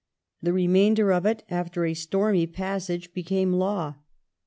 [0.41, 3.97] The re mainder of it after a stormy passage became law.